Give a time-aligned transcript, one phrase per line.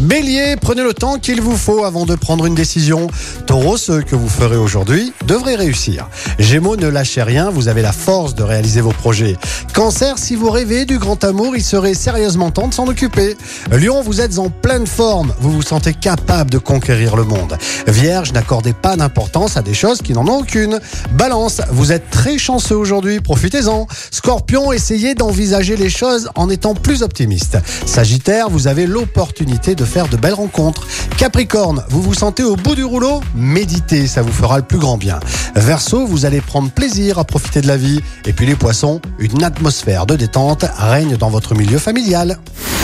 [0.00, 3.08] Bélier, prenez le temps qu'il vous faut avant de prendre une décision.
[3.44, 6.08] Taureau, ce que vous ferez aujourd'hui devrait réussir.
[6.38, 9.36] Gémeaux, ne lâchez rien, vous avez la force de réaliser vos projets.
[9.74, 13.36] Cancer, si vous rêvez du grand amour, il serait sérieusement temps de s'en occuper.
[13.70, 17.58] Lion, vous êtes en pleine forme, vous vous sentez capable de conquérir le monde.
[17.86, 20.80] Vierge, n'accordez pas d'importance à des choses qui n'en ont aucune.
[21.12, 23.86] Balance, vous êtes très chanceux aujourd'hui, profitez-en.
[24.10, 27.58] Scorpion, essayez d'envisager les choses en étant plus optimiste.
[27.84, 30.86] Sagittaire, vous avez l'opportunité de faire de belles rencontres.
[31.18, 33.20] Capricorne, vous vous sentez au bout du rouleau?
[33.34, 35.18] Méditez, ça vous fera le plus grand bien.
[35.56, 38.00] Verseau, vous allez prendre plaisir à profiter de la vie.
[38.24, 42.38] Et puis les poissons, une atmosphère de détente règne dans votre milieu familial.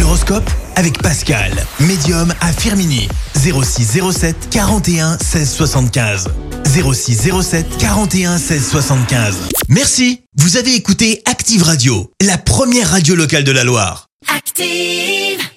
[0.00, 3.08] L'horoscope avec Pascal, médium à Firmini.
[3.36, 6.28] 0607 41 16 75.
[6.66, 9.36] 0607 41 16 75.
[9.68, 14.08] Merci, vous avez écouté Active Radio, la première radio locale de la Loire.
[14.34, 15.48] Active.